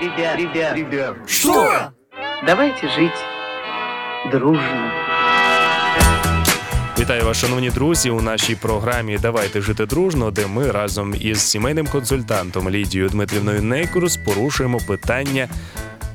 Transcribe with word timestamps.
Ребят, 0.00 0.36
ребят, 0.38 0.76
ребят. 0.76 1.16
Что? 1.26 1.92
Давайте 2.46 2.88
жить 2.88 3.18
дружно. 4.30 4.92
Вітаю 6.98 7.24
вас, 7.24 7.36
шановні 7.36 7.70
друзі, 7.70 8.10
у 8.10 8.20
нашій 8.20 8.54
програмі 8.54 9.18
Давайте 9.22 9.60
жити 9.60 9.86
дружно, 9.86 10.30
де 10.30 10.46
ми 10.46 10.70
разом 10.70 11.14
із 11.20 11.40
сімейним 11.40 11.86
консультантом 11.86 12.70
Лідією 12.70 13.08
Дмитрівною 13.08 13.62
Нейкурус 13.62 14.16
порушуємо 14.16 14.78
питання 14.78 15.48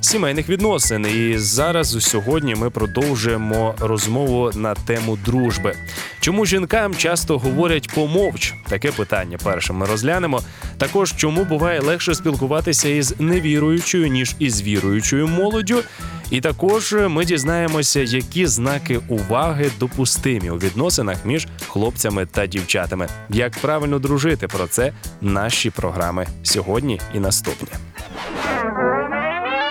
сімейних 0.02 0.50
відносин. 0.50 1.06
І 1.06 1.38
зараз 1.38 2.04
сьогодні 2.04 2.56
ми 2.56 2.70
продовжуємо 2.70 3.76
розмову 3.80 4.52
на 4.56 4.76
тему 4.76 5.18
дружби. 5.26 5.76
Чому 6.20 6.46
жінкам 6.46 6.96
часто 6.96 7.38
говорять 7.38 7.90
помовч? 7.96 8.54
Таке 8.70 8.92
питання 8.92 9.38
перше 9.44 9.74
ми 9.74 9.86
розглянемо. 9.86 10.42
Також 10.78 11.14
чому 11.16 11.44
буває 11.44 11.80
легше 11.80 12.16
спілкуватися 12.16 12.90
із 12.90 13.16
невіруючою 13.20 14.08
ніж 14.08 14.36
із 14.40 14.62
віруючою 14.62 15.28
молоддю. 15.28 15.84
І 16.32 16.42
також 16.42 16.96
ми 17.08 17.26
дізнаємося, 17.26 18.00
які 18.00 18.46
знаки 18.48 19.00
уваги 19.08 19.72
допустимі 19.80 20.50
у 20.50 20.58
відносинах 20.58 21.26
між 21.26 21.48
хлопцями 21.68 22.26
та 22.26 22.48
дівчатами. 22.48 23.08
Як 23.30 23.58
правильно 23.58 24.00
дружити 24.00 24.48
про 24.48 24.68
це 24.68 24.94
наші 25.22 25.70
програми 25.70 26.28
сьогодні 26.44 27.02
і 27.14 27.20
наступні. 27.20 27.70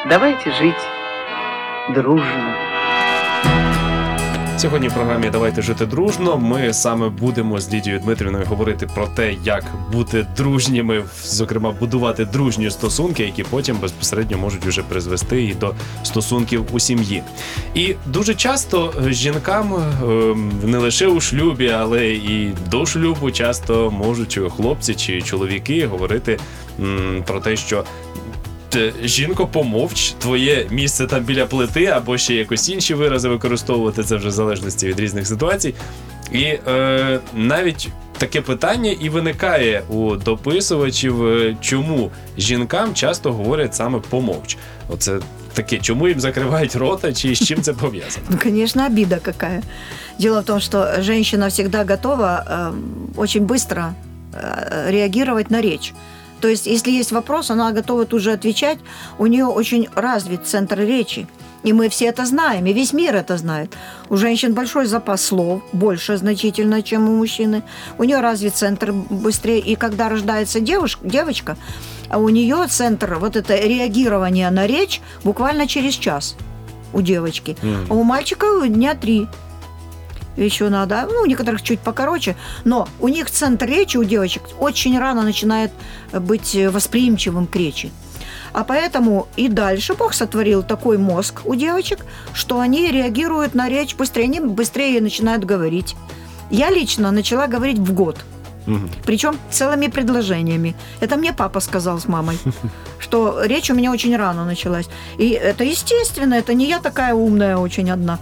Давайте 0.08 0.52
жить 0.52 0.86
дружно. 1.94 2.54
Сьогодні 4.58 4.88
в 4.88 4.94
програмі 4.94 5.30
Давайте 5.30 5.62
жити 5.62 5.86
дружно. 5.86 6.36
Ми 6.36 6.72
саме 6.72 7.08
будемо 7.08 7.60
з 7.60 7.74
Лідією 7.74 8.00
Дмитрівною 8.00 8.44
говорити 8.44 8.88
про 8.94 9.06
те, 9.06 9.34
як 9.44 9.64
бути 9.92 10.26
дружніми, 10.36 11.04
зокрема 11.24 11.70
будувати 11.70 12.24
дружні 12.24 12.70
стосунки, 12.70 13.22
які 13.22 13.42
потім 13.42 13.76
безпосередньо 13.76 14.38
можуть 14.38 14.66
уже 14.66 14.82
призвести 14.82 15.42
і 15.44 15.54
до 15.54 15.74
стосунків 16.02 16.64
у 16.72 16.80
сім'ї. 16.80 17.22
І 17.74 17.94
дуже 18.06 18.34
часто 18.34 18.94
жінкам 19.08 19.74
ем, 19.74 20.52
не 20.64 20.78
лише 20.78 21.06
у 21.06 21.20
шлюбі, 21.20 21.68
але 21.68 22.08
і 22.08 22.52
до 22.70 22.86
шлюбу 22.86 23.30
часто 23.30 23.90
можуть 23.90 24.38
хлопці 24.56 24.94
чи 24.94 25.22
чоловіки 25.22 25.86
говорити 25.86 26.38
про 27.26 27.40
те, 27.40 27.56
що 27.56 27.84
Жінко, 29.03 29.47
помовч, 29.47 30.11
твоє 30.11 30.67
місце 30.69 31.07
там 31.07 31.23
біля 31.23 31.45
плити, 31.45 31.85
або 31.85 32.17
ще 32.17 32.35
якось 32.35 32.69
інші 32.69 32.93
вирази 32.93 33.29
використовувати 33.29 34.03
це 34.03 34.15
вже 34.15 34.27
в 34.27 34.31
залежності 34.31 34.87
від 34.87 34.99
різних 34.99 35.27
ситуацій. 35.27 35.73
І 36.31 36.43
е, 36.43 37.19
навіть 37.35 37.89
таке 38.17 38.41
питання 38.41 38.91
і 38.91 39.09
виникає 39.09 39.83
у 39.89 40.15
дописувачів, 40.15 41.27
е, 41.27 41.55
чому 41.61 42.11
жінкам 42.37 42.93
часто 42.93 43.33
говорять 43.33 43.75
саме 43.75 43.99
помовч. 44.09 44.57
Оце 44.89 45.19
таке, 45.53 45.77
чому 45.77 46.07
їм 46.07 46.19
закривають 46.19 46.75
рота, 46.75 47.13
чи 47.13 47.35
з 47.35 47.47
чим 47.47 47.61
це 47.61 47.73
пов'язано? 47.73 48.25
Ну, 48.29 48.37
конечно, 48.43 48.85
обида 48.85 49.19
какая. 49.19 49.61
Дело 50.19 50.41
в 50.41 50.45
том, 50.45 50.59
что 50.59 51.01
женщина 51.01 51.47
всегда 51.47 51.83
готова 51.83 52.45
э, 52.47 52.73
очень 53.17 53.45
быстро 53.45 53.93
э, 54.33 54.91
реагировать 54.91 55.51
на 55.51 55.61
речь. 55.61 55.93
То 56.40 56.48
есть, 56.48 56.66
если 56.66 56.90
есть 56.90 57.12
вопрос, 57.12 57.50
она 57.50 57.72
готова 57.72 58.04
тут 58.04 58.20
же 58.20 58.32
отвечать. 58.32 58.78
У 59.18 59.26
нее 59.26 59.46
очень 59.46 59.88
развит 59.94 60.46
центр 60.46 60.80
речи. 60.80 61.26
И 61.62 61.72
мы 61.72 61.88
все 61.88 62.06
это 62.06 62.24
знаем, 62.26 62.64
и 62.66 62.72
весь 62.72 62.92
мир 62.92 63.16
это 63.16 63.36
знает. 63.36 63.74
У 64.08 64.16
женщин 64.16 64.54
большой 64.54 64.86
запас 64.86 65.22
слов, 65.24 65.62
больше 65.72 66.16
значительно, 66.16 66.80
чем 66.82 67.08
у 67.08 67.16
мужчины. 67.16 67.64
У 67.98 68.04
нее 68.04 68.20
развит 68.20 68.54
центр 68.54 68.92
быстрее. 68.92 69.58
И 69.58 69.74
когда 69.74 70.08
рождается 70.08 70.60
девушка, 70.60 71.00
девочка, 71.08 71.56
у 72.14 72.28
нее 72.28 72.66
центр, 72.68 73.16
вот 73.18 73.34
это 73.34 73.56
реагирование 73.56 74.48
на 74.50 74.66
речь 74.66 75.00
буквально 75.24 75.66
через 75.66 75.94
час 75.94 76.36
у 76.92 77.00
девочки. 77.00 77.56
Мгм. 77.62 77.86
А 77.90 77.94
у 77.94 78.02
мальчика 78.04 78.46
дня 78.68 78.94
три 78.94 79.26
еще 80.36 80.68
надо, 80.68 81.08
ну, 81.10 81.22
у 81.22 81.26
некоторых 81.26 81.62
чуть 81.62 81.80
покороче, 81.80 82.36
но 82.64 82.88
у 83.00 83.08
них 83.08 83.30
центр 83.30 83.66
речи 83.66 83.96
у 83.96 84.04
девочек 84.04 84.42
очень 84.58 84.98
рано 84.98 85.22
начинает 85.22 85.70
быть 86.12 86.54
восприимчивым 86.54 87.46
к 87.46 87.56
речи. 87.56 87.90
А 88.52 88.64
поэтому 88.64 89.28
и 89.36 89.48
дальше 89.48 89.94
Бог 89.94 90.14
сотворил 90.14 90.62
такой 90.62 90.96
мозг 90.98 91.42
у 91.44 91.54
девочек, 91.54 92.04
что 92.32 92.58
они 92.60 92.90
реагируют 92.90 93.54
на 93.54 93.68
речь 93.68 93.94
быстрее, 93.94 94.24
они 94.24 94.40
быстрее 94.40 95.00
начинают 95.00 95.44
говорить. 95.44 95.94
Я 96.50 96.70
лично 96.70 97.10
начала 97.10 97.46
говорить 97.48 97.78
в 97.78 97.92
год, 97.92 98.16
Мгм. 98.66 98.88
причем 99.04 99.36
целыми 99.50 99.88
предложениями. 99.88 100.74
Это 101.00 101.16
мне 101.16 101.32
папа 101.32 101.60
сказал 101.60 101.98
с 102.00 102.06
мамой, 102.08 102.38
что 102.98 103.42
речь 103.44 103.70
у 103.70 103.74
меня 103.74 103.92
очень 103.92 104.16
рано 104.16 104.44
началась. 104.44 104.88
И 105.18 105.28
это 105.30 105.64
естественно, 105.64 106.34
это 106.34 106.54
не 106.54 106.66
я 106.68 106.78
такая 106.80 107.14
умная 107.14 107.56
очень 107.58 107.90
одна. 107.90 108.18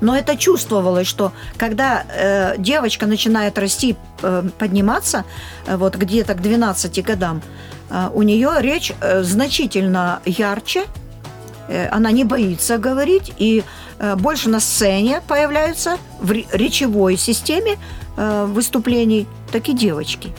Но 0.00 0.16
это 0.16 0.36
чувствовалось, 0.36 1.06
что 1.06 1.32
когда 1.58 2.04
э, 2.08 2.54
девочка 2.58 3.06
начинает 3.06 3.58
расти, 3.58 3.96
э, 4.22 4.42
подниматься, 4.58 5.24
э, 5.66 5.76
вот 5.76 5.96
где-то 5.96 6.34
к 6.34 6.40
12 6.42 7.04
годам, 7.04 7.42
э, 7.90 8.08
у 8.14 8.22
нее 8.22 8.50
речь 8.60 8.92
э, 9.00 9.22
значительно 9.22 10.20
ярче, 10.24 10.84
э, 11.68 11.88
она 11.88 12.12
не 12.12 12.24
боится 12.24 12.78
говорить, 12.78 13.32
и 13.38 13.62
э, 13.98 14.16
больше 14.16 14.48
на 14.48 14.60
сцене 14.60 15.20
появляются 15.28 15.98
в 16.20 16.30
ре- 16.30 16.46
речевой 16.52 17.16
системе 17.16 17.76
э, 18.16 18.46
выступлений, 18.46 19.26
так 19.52 19.68
и 19.68 19.72
девочки. 19.72 20.32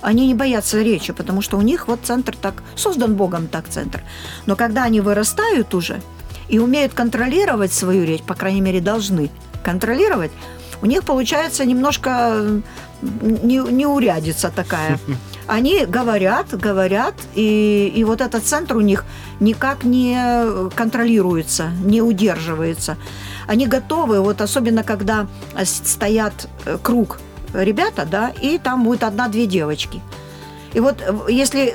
Они 0.00 0.26
не 0.28 0.34
боятся 0.34 0.80
речи, 0.80 1.12
потому 1.12 1.42
что 1.42 1.58
у 1.58 1.62
них 1.62 1.88
вот 1.88 2.00
центр 2.04 2.34
так, 2.36 2.62
создан 2.76 3.16
Богом 3.16 3.48
так 3.48 3.68
центр. 3.68 4.02
Но 4.46 4.56
когда 4.56 4.84
они 4.84 5.00
вырастают 5.00 5.74
уже 5.74 6.00
и 6.48 6.58
умеют 6.58 6.94
контролировать 6.94 7.72
свою 7.72 8.04
речь, 8.04 8.22
по 8.22 8.34
крайней 8.34 8.60
мере, 8.60 8.80
должны 8.80 9.30
контролировать, 9.62 10.30
у 10.80 10.86
них 10.86 11.04
получается 11.04 11.64
немножко 11.64 12.62
не, 13.02 13.56
неурядица 13.58 14.50
такая. 14.54 14.98
Они 15.46 15.86
говорят, 15.86 16.46
говорят, 16.52 17.14
и, 17.34 17.92
и 17.94 18.04
вот 18.04 18.20
этот 18.20 18.44
центр 18.44 18.76
у 18.76 18.80
них 18.80 19.04
никак 19.40 19.84
не 19.84 20.70
контролируется, 20.74 21.70
не 21.82 22.02
удерживается. 22.02 22.96
Они 23.46 23.66
готовы, 23.66 24.20
вот 24.20 24.42
особенно 24.42 24.84
когда 24.84 25.26
стоят 25.64 26.48
э, 26.66 26.76
круг 26.82 27.18
ребята, 27.54 28.04
да, 28.04 28.30
и 28.42 28.58
там 28.58 28.84
будет 28.84 29.02
одна-две 29.02 29.46
девочки. 29.46 30.02
И 30.74 30.80
вот 30.80 31.00
э, 31.00 31.14
если 31.28 31.72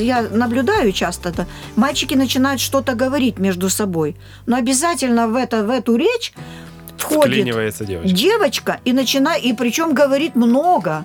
я 0.00 0.22
наблюдаю 0.22 0.92
часто, 0.92 1.32
да, 1.32 1.46
мальчики 1.76 2.14
начинают 2.14 2.60
что-то 2.60 2.94
говорить 2.94 3.38
между 3.38 3.68
собой, 3.68 4.16
но 4.46 4.56
обязательно 4.56 5.28
в, 5.28 5.36
это, 5.36 5.64
в 5.64 5.70
эту 5.70 5.96
речь 5.96 6.32
входит 6.98 7.34
Вклинивается 7.34 7.84
девочка. 7.84 8.16
девочка 8.16 8.80
и 8.84 8.92
начинает, 8.92 9.44
и 9.44 9.52
причем 9.52 9.94
говорит 9.94 10.34
много, 10.34 11.04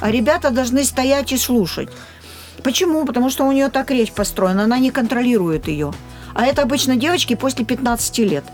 а 0.00 0.10
ребята 0.10 0.50
должны 0.50 0.84
стоять 0.84 1.32
и 1.32 1.36
слушать. 1.36 1.88
Почему? 2.62 3.04
Потому 3.04 3.30
что 3.30 3.44
у 3.44 3.52
нее 3.52 3.68
так 3.68 3.90
речь 3.90 4.12
построена, 4.12 4.64
она 4.64 4.78
не 4.78 4.90
контролирует 4.90 5.68
ее. 5.68 5.92
А 6.34 6.46
это 6.46 6.62
обычно 6.62 6.96
девочки 6.96 7.34
после 7.34 7.64
15 7.64 8.18
лет. 8.18 8.44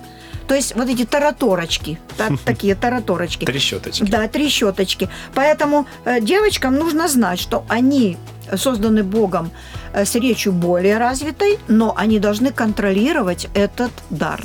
То 0.51 0.57
есть 0.57 0.75
вот 0.75 0.89
эти 0.89 1.05
тараторочки, 1.05 2.01
та- 2.17 2.37
такие 2.45 2.75
тараторочки. 2.75 3.45
Три 3.45 3.61
щоточки. 3.61 4.05
Да, 4.11 4.27
три 4.27 4.49
щеточки. 4.49 5.09
Поэтому 5.33 5.87
э, 6.05 6.21
девочкам 6.21 6.75
нужно 6.75 7.09
знать, 7.09 7.39
что 7.39 7.65
они 7.69 8.17
созданы 8.57 9.05
Богом 9.05 9.53
э, 9.93 10.05
с 10.05 10.17
речью 10.17 10.53
более 10.53 10.99
развитой, 10.99 11.59
но 11.69 11.95
они 11.97 12.19
должны 12.19 12.51
контролировать 12.51 13.47
этот 13.55 13.93
дар. 14.11 14.45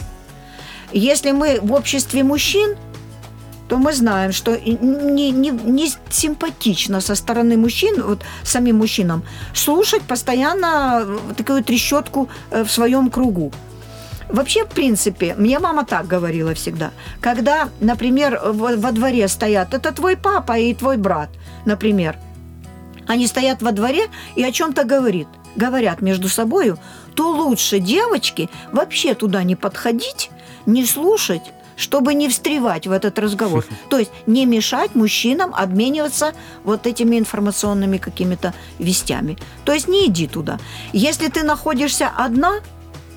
Если 0.93 1.31
мы 1.31 1.59
в 1.59 1.73
обществе 1.73 2.23
мужчин, 2.23 2.75
то 3.67 3.77
мы 3.77 3.91
знаем, 3.91 4.31
что 4.31 4.55
не, 4.55 5.31
не, 5.31 5.49
не 5.49 5.91
симпатично 6.11 7.01
со 7.01 7.15
стороны 7.15 7.57
мужчин, 7.57 8.03
вот 8.03 8.19
самим 8.43 8.77
мужчинам, 8.77 9.23
слушать 9.55 10.03
постоянно 10.03 11.01
э, 11.01 11.33
такую 11.35 11.63
трещотку 11.63 12.29
в 12.51 12.67
своем 12.67 13.09
кругу. 13.09 13.51
Вообще, 14.35 14.65
в 14.65 14.67
принципе, 14.67 15.33
мне 15.37 15.59
мама 15.59 15.85
так 15.85 16.07
говорила 16.07 16.53
всегда. 16.53 16.91
Когда, 17.21 17.69
например, 17.79 18.41
во, 18.43 18.75
во 18.75 18.91
дворе 18.91 19.29
стоят, 19.29 19.73
это 19.73 19.93
твой 19.93 20.17
папа 20.17 20.59
и 20.59 20.73
твой 20.73 20.97
брат, 20.97 21.29
например, 21.63 22.17
они 23.07 23.27
стоят 23.27 23.61
во 23.61 23.71
дворе 23.71 24.07
и 24.35 24.43
о 24.43 24.51
чем-то 24.51 24.83
говорит, 24.83 25.29
говорят 25.55 26.01
между 26.01 26.27
собою, 26.27 26.77
то 27.15 27.31
лучше 27.31 27.79
девочки 27.79 28.49
вообще 28.73 29.13
туда 29.13 29.41
не 29.43 29.55
подходить, 29.55 30.29
не 30.65 30.85
слушать, 30.85 31.43
чтобы 31.77 32.13
не 32.13 32.27
встревать 32.27 32.87
в 32.87 32.91
этот 32.91 33.17
разговор. 33.19 33.65
То 33.89 33.99
есть 33.99 34.11
не 34.27 34.45
мешать 34.45 34.95
мужчинам 34.95 35.55
обмениваться 35.55 36.33
вот 36.65 36.87
этими 36.87 37.17
информационными 37.17 37.99
какими-то 37.99 38.53
вестями. 38.79 39.37
То 39.63 39.71
есть 39.71 39.87
не 39.87 40.07
иди 40.07 40.27
туда. 40.27 40.59
Если 40.91 41.29
ты 41.29 41.43
находишься 41.43 42.09
одна 42.13 42.59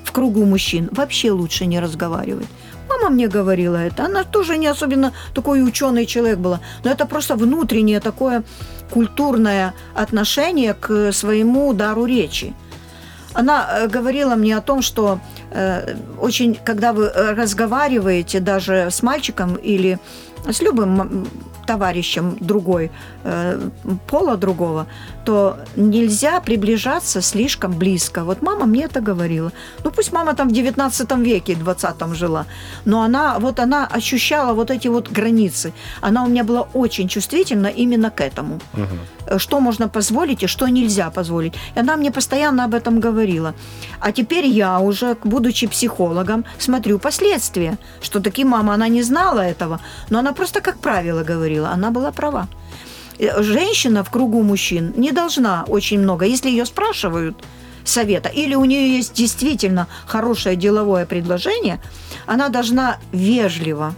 в 0.09 0.11
кругу 0.11 0.45
мужчин, 0.45 0.89
вообще 0.91 1.31
лучше 1.31 1.67
не 1.67 1.79
разговаривать. 1.79 2.47
Мама 2.89 3.09
мне 3.09 3.27
говорила 3.27 3.77
это. 3.77 4.05
Она 4.05 4.23
тоже 4.23 4.57
не 4.57 4.65
особенно 4.65 5.13
такой 5.33 5.61
ученый 5.61 6.07
человек 6.07 6.39
была. 6.39 6.59
Но 6.83 6.91
это 6.91 7.05
просто 7.05 7.35
внутреннее 7.35 7.99
такое 7.99 8.43
культурное 8.91 9.73
отношение 9.95 10.73
к 10.73 11.11
своему 11.11 11.73
дару 11.73 12.05
речи. 12.05 12.53
Она 13.33 13.67
э, 13.69 13.87
говорила 13.87 14.35
мне 14.35 14.57
о 14.57 14.61
том, 14.61 14.81
что 14.81 15.19
э, 15.51 15.95
очень, 16.19 16.55
когда 16.55 16.91
вы 16.91 17.11
разговариваете 17.13 18.39
даже 18.39 18.87
с 18.89 19.03
мальчиком 19.03 19.55
или 19.55 19.99
с 20.47 20.61
любым 20.61 21.27
товарищем 21.65 22.35
другой, 22.39 22.89
э, 23.23 23.69
пола 24.07 24.37
другого, 24.37 24.85
то 25.25 25.55
нельзя 25.75 26.39
приближаться 26.39 27.21
слишком 27.21 27.71
близко. 27.73 28.23
Вот 28.23 28.41
мама 28.41 28.65
мне 28.65 28.85
это 28.85 29.01
говорила. 29.01 29.51
Ну 29.83 29.91
пусть 29.91 30.13
мама 30.13 30.33
там 30.33 30.49
в 30.49 30.51
19 30.51 31.11
веке, 31.17 31.55
20 31.55 32.15
жила, 32.15 32.45
но 32.85 33.01
она, 33.01 33.37
вот 33.39 33.59
она 33.59 33.87
ощущала 33.97 34.53
вот 34.53 34.71
эти 34.71 34.89
вот 34.89 35.11
границы. 35.11 35.71
Она 36.01 36.23
у 36.23 36.27
меня 36.27 36.43
была 36.43 36.61
очень 36.73 37.07
чувствительна 37.07 37.67
именно 37.67 38.09
к 38.09 38.21
этому. 38.21 38.59
Э, 39.27 39.37
Что 39.39 39.59
можно 39.59 39.87
позволить 39.87 40.43
и 40.43 40.47
что 40.47 40.67
нельзя 40.69 41.09
позволить. 41.11 41.53
И 41.75 41.79
она 41.79 41.97
мне 41.97 42.11
постоянно 42.11 42.65
об 42.65 42.73
этом 42.73 42.99
говорила. 42.99 43.53
А 43.99 44.11
теперь 44.11 44.45
я 44.47 44.79
уже, 44.79 45.15
будучи 45.23 45.67
психологом, 45.67 46.45
смотрю 46.59 46.99
последствия, 46.99 47.77
что 48.01 48.19
таки 48.19 48.43
мама, 48.43 48.73
она 48.73 48.89
не 48.89 49.03
знала 49.03 49.41
этого, 49.41 49.79
но 50.09 50.19
она 50.19 50.28
просто 50.33 50.61
как 50.61 50.79
правило 50.79 51.23
говорила, 51.23 51.69
она 51.69 51.91
была 51.91 52.11
права. 52.11 52.47
Э, 53.19 53.41
Женщина 53.41 54.03
в 54.03 54.09
кругу 54.09 54.43
мужчин 54.43 54.93
не 54.95 55.11
должна 55.11 55.63
очень 55.67 55.99
много, 55.99 56.25
если 56.25 56.49
ее 56.49 56.65
спрашивают 56.65 57.35
совета, 57.83 58.29
или 58.29 58.55
у 58.55 58.65
нее 58.65 58.97
есть 58.97 59.13
действительно 59.13 59.87
хорошее 60.05 60.55
деловое 60.55 61.05
предложение, 61.05 61.79
она 62.27 62.49
должна 62.49 62.97
вежливо 63.11 63.93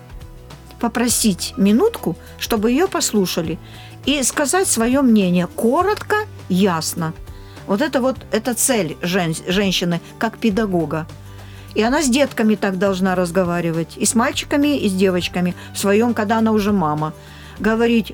попросить 0.80 1.54
минутку, 1.58 2.16
чтобы 2.40 2.72
ее 2.72 2.88
послушали, 2.88 3.60
и 4.06 4.24
сказать 4.24 4.68
свое 4.68 5.02
мнение 5.02 5.48
коротко, 5.48 6.16
ясно. 6.50 7.14
Вот 7.68 7.82
это 7.82 8.02
вот 8.02 8.18
это 8.32 8.54
цель 8.56 8.98
жен- 9.02 9.36
женщины 9.48 10.02
как 10.18 10.38
педагога. 10.40 11.06
И 11.76 11.82
она 11.82 12.02
с 12.02 12.10
детками 12.10 12.56
так 12.56 12.78
должна 12.78 13.16
разговаривать, 13.16 13.98
и 13.98 14.06
с 14.06 14.16
мальчиками, 14.16 14.78
и 14.78 14.90
с 14.90 14.94
девочками 14.94 15.56
в 15.74 15.78
своем, 15.78 16.14
когда 16.14 16.38
она 16.38 16.52
уже 16.52 16.72
мама. 16.72 17.14
Говорить 17.60 18.14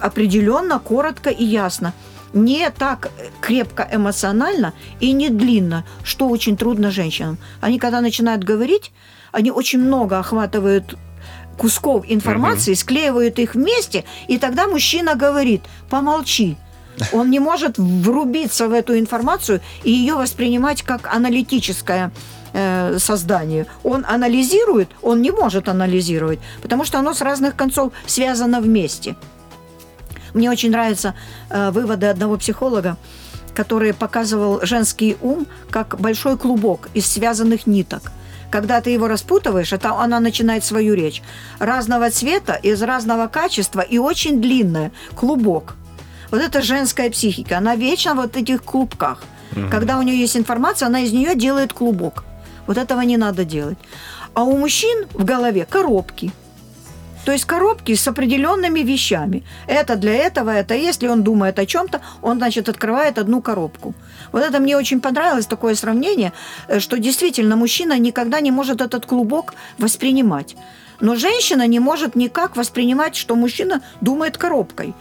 определенно, 0.00 0.78
коротко 0.78 1.30
и 1.30 1.44
ясно. 1.44 1.92
Не 2.34 2.68
так 2.70 3.10
крепко 3.40 3.88
эмоционально 3.90 4.74
и 5.00 5.12
не 5.12 5.30
длинно, 5.30 5.84
что 6.02 6.28
очень 6.28 6.56
трудно 6.56 6.90
женщинам. 6.90 7.38
Они, 7.60 7.78
когда 7.78 8.00
начинают 8.00 8.44
говорить, 8.44 8.92
они 9.32 9.50
очень 9.50 9.80
много 9.80 10.18
охватывают 10.18 10.96
кусков 11.56 12.04
информации, 12.06 12.74
склеивают 12.74 13.38
их 13.38 13.54
вместе, 13.54 14.04
и 14.28 14.38
тогда 14.38 14.68
мужчина 14.68 15.14
говорит, 15.14 15.62
помолчи. 15.90 16.56
Он 17.12 17.30
не 17.30 17.38
может 17.38 17.78
врубиться 17.78 18.68
в 18.68 18.72
эту 18.72 18.98
информацию 18.98 19.60
и 19.84 19.90
ее 19.90 20.14
воспринимать 20.14 20.82
как 20.82 21.12
аналитическое 21.14 22.10
э, 22.52 22.98
создание. 22.98 23.66
Он 23.82 24.04
анализирует, 24.08 24.88
он 25.02 25.22
не 25.22 25.30
может 25.30 25.68
анализировать, 25.68 26.38
потому 26.62 26.84
что 26.84 26.98
оно 26.98 27.14
с 27.14 27.20
разных 27.20 27.56
концов 27.56 27.92
связано 28.06 28.60
вместе. 28.60 29.16
Мне 30.34 30.50
очень 30.50 30.70
нравятся 30.70 31.14
э, 31.50 31.70
выводы 31.70 32.06
одного 32.06 32.36
психолога, 32.36 32.96
который 33.54 33.92
показывал 33.92 34.60
женский 34.62 35.16
ум 35.20 35.46
как 35.70 35.98
большой 36.00 36.36
клубок 36.36 36.88
из 36.94 37.06
связанных 37.06 37.66
ниток. 37.66 38.12
Когда 38.50 38.80
ты 38.80 38.90
его 38.90 39.08
распутываешь, 39.08 39.72
это 39.72 39.92
она 39.92 40.20
начинает 40.20 40.64
свою 40.64 40.94
речь. 40.94 41.22
Разного 41.58 42.10
цвета, 42.10 42.54
из 42.54 42.82
разного 42.82 43.26
качества 43.26 43.80
и 43.80 43.98
очень 43.98 44.40
длинная. 44.40 44.90
Клубок. 45.14 45.76
Вот 46.30 46.40
это 46.40 46.62
женская 46.62 47.10
психика. 47.10 47.58
Она 47.58 47.76
вечно 47.76 48.14
вот 48.14 48.34
в 48.34 48.36
этих 48.36 48.62
клубках. 48.62 49.22
Когда 49.70 49.98
у 49.98 50.02
нее 50.02 50.20
есть 50.20 50.36
информация, 50.36 50.86
она 50.86 51.00
из 51.00 51.12
нее 51.12 51.34
делает 51.34 51.72
клубок. 51.72 52.24
Вот 52.68 52.76
этого 52.76 53.00
не 53.00 53.16
надо 53.16 53.44
делать. 53.44 53.78
А 54.34 54.44
у 54.44 54.56
мужчин 54.56 55.06
в 55.14 55.24
голове 55.24 55.64
коробки. 55.64 56.30
То 57.24 57.32
есть 57.32 57.46
коробки 57.46 57.94
с 57.94 58.06
определенными 58.08 58.80
вещами. 58.80 59.42
Это 59.66 59.96
для 59.96 60.14
этого, 60.14 60.50
это 60.50 60.74
если 60.74 61.08
он 61.08 61.22
думает 61.22 61.58
о 61.58 61.66
чем-то, 61.66 62.00
он, 62.22 62.36
значит, 62.36 62.68
открывает 62.68 63.18
одну 63.18 63.42
коробку. 63.42 63.94
Вот 64.32 64.42
это 64.42 64.60
мне 64.60 64.76
очень 64.76 65.00
понравилось, 65.00 65.46
такое 65.46 65.74
сравнение, 65.74 66.32
э, 66.68 66.80
что 66.80 66.98
действительно 66.98 67.56
мужчина 67.56 67.98
никогда 67.98 68.40
не 68.40 68.50
может 68.50 68.80
этот 68.80 69.06
клубок 69.06 69.54
воспринимать. 69.78 70.56
Но 71.00 71.16
женщина 71.16 71.66
не 71.66 71.80
может 71.80 72.16
никак 72.16 72.56
воспринимать, 72.56 73.16
что 73.16 73.34
мужчина 73.34 73.80
думает 74.00 74.36
коробкой. 74.36 74.94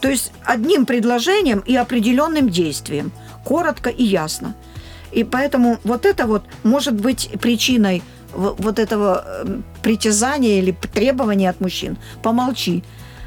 То 0.00 0.08
есть 0.08 0.32
одним 0.44 0.86
предложением 0.86 1.62
и 1.66 1.76
определенным 1.76 2.48
действием. 2.48 3.12
Коротко 3.44 3.90
и 3.90 4.04
ясно. 4.04 4.54
И 5.14 5.24
поэтому 5.24 5.78
вот 5.84 6.04
это 6.06 6.26
вот 6.26 6.44
может 6.64 6.94
быть 6.94 7.30
причиной 7.40 8.02
вот 8.32 8.78
этого 8.78 9.24
э, 9.24 9.60
притязания 9.82 10.58
или 10.58 10.72
требования 10.72 11.48
от 11.50 11.60
мужчин. 11.60 11.96
Помолчи. 12.22 12.82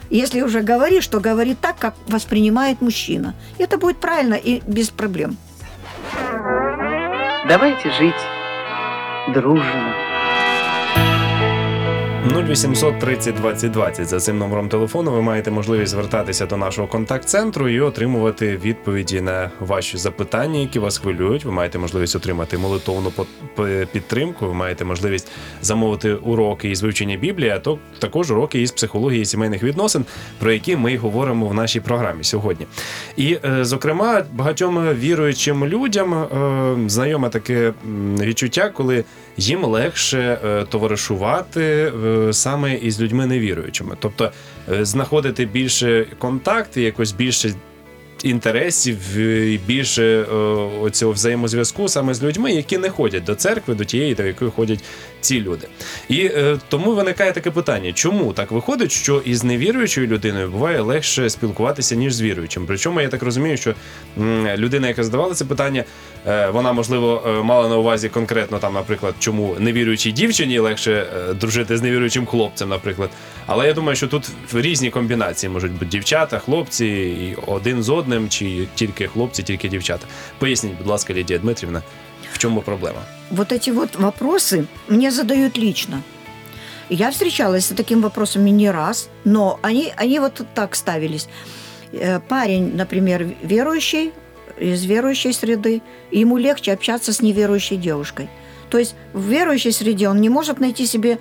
Если 0.09 0.41
уже 0.41 0.61
говоришь, 0.61 1.07
то 1.07 1.19
говори 1.19 1.55
так, 1.55 1.77
как 1.77 1.95
воспринимает 2.07 2.81
мужчина. 2.81 3.35
Это 3.57 3.77
будет 3.77 3.97
правильно 3.97 4.35
и 4.35 4.61
без 4.67 4.89
проблем. 4.89 5.37
Давайте 7.47 7.91
жить 7.91 8.15
дружно. 9.33 9.93
0800 12.27 12.99
30 12.99 13.35
20 13.35 13.71
20. 13.71 14.07
За 14.07 14.19
цим 14.19 14.37
номером 14.37 14.69
телефону 14.69 15.11
ви 15.11 15.21
маєте 15.21 15.51
можливість 15.51 15.91
звертатися 15.91 16.45
до 16.45 16.57
нашого 16.57 16.87
контакт-центру 16.87 17.69
і 17.69 17.79
отримувати 17.79 18.57
відповіді 18.57 19.21
на 19.21 19.51
ваші 19.59 19.97
запитання, 19.97 20.59
які 20.59 20.79
вас 20.79 20.97
хвилюють. 20.97 21.45
Ви 21.45 21.51
маєте 21.51 21.77
можливість 21.77 22.15
отримати 22.15 22.57
молитовну 22.57 23.11
підтримку. 23.91 24.47
Ви 24.47 24.53
маєте 24.53 24.85
можливість 24.85 25.31
замовити 25.61 26.13
уроки 26.13 26.69
із 26.69 26.83
вивчення 26.83 27.17
Біблії, 27.17 27.49
а 27.49 27.59
то 27.59 27.79
також 27.99 28.31
уроки 28.31 28.61
із 28.61 28.71
психології 28.71 29.25
сімейних 29.25 29.63
відносин, 29.63 30.05
про 30.39 30.51
які 30.51 30.75
ми 30.75 30.97
говоримо 30.97 31.47
в 31.47 31.53
нашій 31.53 31.79
програмі 31.79 32.23
сьогодні. 32.23 32.65
І, 33.17 33.37
е, 33.45 33.65
зокрема, 33.65 34.23
багатьом 34.33 34.93
віруючим 34.93 35.65
людям 35.65 36.13
е, 36.13 36.89
знайоме 36.89 37.29
таке 37.29 37.73
відчуття, 38.19 38.69
коли 38.69 39.03
їм 39.36 39.64
легше 39.64 40.38
е, 40.44 40.64
товаришувати 40.64 41.92
е, 42.04 42.32
саме 42.32 42.74
із 42.74 43.00
людьми 43.00 43.26
невіруючими. 43.26 43.96
Тобто 44.00 44.32
е, 44.72 44.84
знаходити 44.84 45.44
більше 45.44 46.06
контактів, 46.18 46.82
якось 46.82 47.12
більше 47.12 47.54
інтересів 48.23 48.97
е, 49.17 49.53
і 49.53 49.57
більше 49.57 50.03
е, 50.03 50.35
оцього 50.81 51.11
взаємозв'язку 51.11 51.87
саме 51.87 52.13
з 52.13 52.23
людьми, 52.23 52.51
які 52.51 52.77
не 52.77 52.89
ходять 52.89 53.23
до 53.23 53.35
церкви, 53.35 53.75
до 53.75 53.83
тієї, 53.83 54.15
до 54.15 54.23
якої 54.23 54.51
ходять 54.51 54.83
ці 55.21 55.41
люди. 55.41 55.67
І 56.09 56.25
е, 56.25 56.57
тому 56.69 56.95
виникає 56.95 57.31
таке 57.31 57.51
питання: 57.51 57.93
чому 57.93 58.33
так 58.33 58.51
виходить, 58.51 58.91
що 58.91 59.21
із 59.25 59.43
невіруючою 59.43 60.07
людиною 60.07 60.49
буває 60.49 60.81
легше 60.81 61.29
спілкуватися, 61.29 61.95
ніж 61.95 62.13
з 62.13 62.21
віруючим? 62.21 62.65
Причому 62.67 63.01
я 63.01 63.07
так 63.07 63.23
розумію, 63.23 63.57
що 63.57 63.73
м, 64.17 64.47
людина, 64.57 64.87
яка 64.87 65.03
задавала 65.03 65.33
це 65.33 65.45
питання, 65.45 65.83
е, 66.27 66.49
вона 66.49 66.73
можливо 66.73 67.23
е, 67.27 67.43
мала 67.43 67.69
на 67.69 67.77
увазі 67.77 68.09
конкретно 68.09 68.59
там, 68.59 68.73
наприклад, 68.73 69.15
чому 69.19 69.55
невіруючій 69.59 70.11
дівчині 70.11 70.59
легше 70.59 70.91
е, 70.91 71.33
дружити 71.33 71.77
з 71.77 71.81
невіруючим 71.81 72.25
хлопцем, 72.25 72.69
наприклад. 72.69 73.09
Але 73.45 73.67
я 73.67 73.73
думаю, 73.73 73.95
що 73.95 74.07
тут 74.07 74.29
різні 74.53 74.89
комбінації 74.89 75.49
можуть 75.49 75.71
бути 75.71 75.85
дівчата, 75.85 76.39
хлопці, 76.39 76.85
і 76.85 77.37
один 77.47 77.83
з 77.83 77.89
одним, 77.89 78.06
чи 78.28 78.68
тільки 78.74 79.08
хлопці, 79.08 79.42
тільки 79.42 79.68
дівчата. 79.68 80.06
Поясніть, 80.38 80.78
будь 80.78 80.86
ласка, 80.86 81.14
Лідія 81.14 81.38
Дмитрівна, 81.38 81.82
в 82.32 82.38
чому 82.38 82.60
проблема? 82.62 83.00
Вот 83.30 83.52
эти 83.52 83.72
вот 83.72 83.96
вопросы 83.96 84.66
мне 84.88 85.10
задают 85.10 85.58
лично. 85.58 86.02
Я 86.90 87.10
встречалась 87.10 87.64
с 87.64 87.74
таким 87.74 88.02
вопросами 88.02 88.50
не 88.50 88.70
раз, 88.70 89.08
но 89.24 89.58
они, 89.62 89.92
они 89.96 90.20
вот 90.20 90.42
так 90.54 90.76
ставились. 90.76 91.28
Э, 91.92 92.20
Парень, 92.28 92.76
например, 92.76 93.26
верующий, 93.42 94.12
из 94.60 94.84
верующей 94.84 95.32
среды, 95.32 95.80
и 96.10 96.20
ему 96.20 96.38
легче 96.38 96.72
общаться 96.72 97.12
с 97.12 97.22
неверующей 97.22 97.76
девушкой. 97.78 98.28
То 98.68 98.78
есть 98.78 98.94
в 99.12 99.28
верующей 99.28 99.72
среде 99.72 100.08
он 100.08 100.20
не 100.20 100.28
может 100.28 100.60
найти 100.60 100.86
себе 100.86 101.18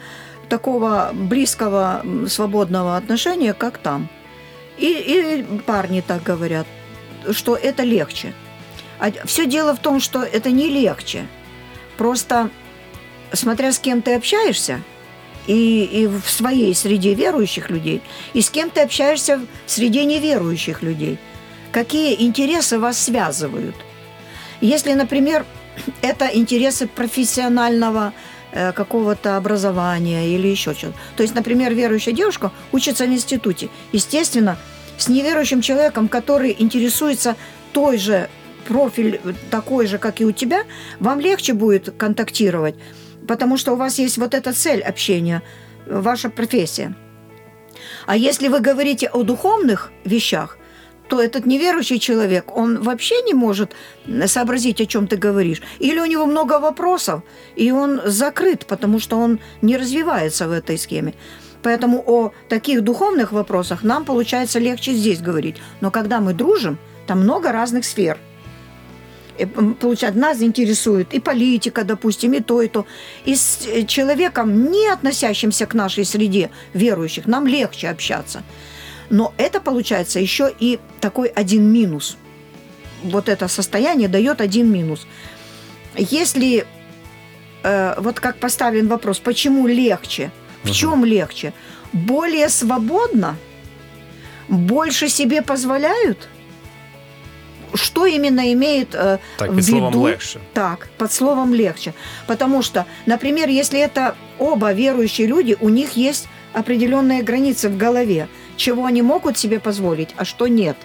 такого 0.49 1.11
близкого, 1.13 2.01
м, 2.03 2.27
свободного 2.27 2.97
отношения, 2.97 3.53
как 3.53 3.77
там. 3.77 4.09
И, 4.78 4.86
и 4.86 5.60
парни 5.60 6.02
так 6.06 6.22
говорят, 6.22 6.66
что 7.30 7.56
это 7.56 7.82
легче. 7.82 8.34
А 8.98 9.10
все 9.24 9.46
дело 9.46 9.74
в 9.74 9.80
том, 9.80 10.00
что 10.00 10.22
это 10.22 10.50
не 10.50 10.68
легче. 10.68 11.26
Просто 11.96 12.50
смотря 13.32 13.72
с 13.72 13.78
кем 13.78 14.02
ты 14.02 14.14
общаешься, 14.14 14.82
и, 15.46 15.84
и 15.84 16.06
в 16.06 16.28
своей 16.28 16.74
среде 16.74 17.14
верующих 17.14 17.70
людей, 17.70 18.02
и 18.32 18.40
с 18.40 18.50
кем 18.50 18.70
ты 18.70 18.80
общаешься 18.80 19.40
в 19.66 19.70
среде 19.70 20.04
неверующих 20.04 20.82
людей, 20.82 21.18
какие 21.72 22.20
интересы 22.22 22.78
вас 22.78 22.98
связывают. 22.98 23.76
Если, 24.60 24.92
например, 24.92 25.44
это 26.02 26.26
интересы 26.26 26.86
профессионального 26.86 28.12
какого-то 28.74 29.36
образования 29.36 30.28
или 30.28 30.48
еще 30.48 30.72
что-то. 30.74 30.94
То 31.16 31.22
есть, 31.22 31.34
например, 31.34 31.74
верующая 31.74 32.14
девушка 32.14 32.52
учится 32.72 33.04
в 33.04 33.08
институте. 33.08 33.68
Естественно, 33.92 34.56
с 34.96 35.08
неверующим 35.08 35.60
человеком, 35.60 36.08
который 36.08 36.56
интересуется 36.58 37.36
той 37.72 37.98
же 37.98 38.28
профиль 38.66 39.20
такой 39.50 39.86
же, 39.86 39.98
как 39.98 40.20
и 40.20 40.24
у 40.24 40.32
тебя, 40.32 40.64
вам 41.00 41.20
легче 41.20 41.52
будет 41.52 41.94
контактировать, 41.96 42.74
потому 43.28 43.56
что 43.56 43.72
у 43.72 43.76
вас 43.76 43.98
есть 43.98 44.18
вот 44.18 44.34
эта 44.34 44.52
цель 44.52 44.80
общения, 44.80 45.42
ваша 45.86 46.30
профессия. 46.30 46.94
А 48.06 48.16
если 48.16 48.48
вы 48.48 48.60
говорите 48.60 49.08
о 49.08 49.22
духовных 49.22 49.92
вещах, 50.04 50.58
то 51.08 51.20
этот 51.20 51.46
неверующий 51.46 52.00
человек, 52.00 52.56
он 52.56 52.82
вообще 52.82 53.22
не 53.22 53.34
может 53.34 53.74
сообразить, 54.26 54.80
о 54.80 54.86
чем 54.86 55.06
ты 55.06 55.16
говоришь. 55.16 55.62
Или 55.78 56.00
у 56.00 56.06
него 56.06 56.26
много 56.26 56.58
вопросов, 56.58 57.22
и 57.54 57.70
он 57.70 58.00
закрыт, 58.04 58.66
потому 58.66 58.98
что 58.98 59.18
он 59.18 59.38
не 59.62 59.76
развивается 59.76 60.48
в 60.48 60.52
этой 60.52 60.78
схеме. 60.78 61.14
Поэтому 61.62 62.02
о 62.06 62.32
таких 62.48 62.82
духовных 62.82 63.32
вопросах 63.32 63.82
нам 63.82 64.04
получается 64.04 64.58
легче 64.58 64.92
здесь 64.92 65.20
говорить. 65.20 65.56
Но 65.80 65.90
когда 65.90 66.20
мы 66.20 66.32
дружим, 66.32 66.78
там 67.06 67.20
много 67.20 67.52
разных 67.52 67.84
сфер. 67.84 68.18
И, 69.38 69.44
Получается, 69.44 70.20
нас 70.20 70.42
интересует 70.42 71.14
и 71.14 71.20
политика, 71.20 71.84
допустим, 71.84 72.32
и 72.32 72.40
то, 72.40 72.62
и 72.62 72.68
то. 72.68 72.86
И 73.24 73.34
с 73.34 73.66
э, 73.66 73.84
человеком, 73.84 74.70
не 74.70 74.88
относящимся 74.88 75.66
к 75.66 75.74
нашей 75.74 76.04
среде 76.04 76.50
верующих, 76.74 77.26
нам 77.26 77.46
легче 77.46 77.88
общаться. 77.88 78.42
Но 79.10 79.32
это 79.36 79.60
получается 79.60 80.20
еще 80.20 80.52
и 80.58 80.78
такой 81.00 81.28
один 81.28 81.64
минус. 81.72 82.16
Вот 83.02 83.28
это 83.28 83.48
состояние 83.48 84.08
дает 84.08 84.40
один 84.40 84.70
минус. 84.72 85.06
Если 85.96 86.66
э, 87.62 87.94
вот 87.98 88.20
как 88.20 88.36
поставлен 88.38 88.88
вопрос, 88.88 89.18
почему 89.18 89.66
легче? 89.66 90.30
В 90.62 90.66
Мгм. 90.66 90.74
чем 90.74 91.04
легче? 91.04 91.52
Более 91.92 92.48
свободно? 92.48 93.36
Больше 94.48 95.08
себе 95.08 95.42
позволяют? 95.42 96.28
Что 97.74 98.06
именно 98.06 98.52
имеет 98.52 98.94
э, 98.94 99.18
Так, 99.38 99.50
в 99.50 99.62
словом 99.62 99.90
виду- 99.92 100.06
легше. 100.08 100.40
Так, 100.54 100.88
под 100.98 101.12
словом 101.12 101.52
легче. 101.54 101.94
Потому 102.26 102.62
что, 102.62 102.86
например, 103.06 103.48
если 103.48 103.80
это 103.80 104.14
оба 104.38 104.72
верующие 104.72 105.26
люди, 105.26 105.56
у 105.60 105.68
них 105.68 105.92
есть 105.96 106.28
определенные 106.52 107.22
границы 107.22 107.68
в 107.68 107.76
голове, 107.76 108.28
чего 108.56 108.86
они 108.86 109.02
могут 109.02 109.38
себе 109.38 109.60
позволить, 109.60 110.10
а 110.16 110.24
что 110.24 110.46
нет. 110.46 110.76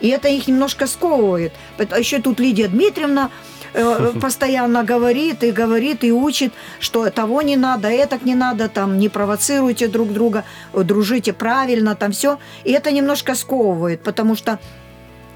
И 0.00 0.08
это 0.08 0.28
их 0.28 0.48
немножко 0.48 0.86
сковывает. 0.86 1.52
А 1.78 1.98
еще 1.98 2.20
тут 2.20 2.40
Лидия 2.40 2.68
Дмитриевна 2.68 3.30
э, 3.72 4.12
постоянно 4.20 4.84
говорит 4.84 5.42
и 5.44 5.50
говорит 5.50 6.04
и 6.04 6.12
учит, 6.12 6.52
что 6.80 7.08
того 7.10 7.42
не 7.42 7.56
надо, 7.56 7.88
это 7.88 8.18
не 8.22 8.34
надо, 8.34 8.68
там 8.68 8.98
не 8.98 9.08
провоцируйте 9.08 9.88
друг 9.88 10.12
друга, 10.12 10.44
э, 10.72 10.82
дружите 10.82 11.32
правильно, 11.32 11.94
там 11.94 12.12
все. 12.12 12.38
И 12.64 12.72
это 12.72 12.90
немножко 12.90 13.34
сковывает, 13.34 14.02
потому 14.02 14.34
что 14.36 14.58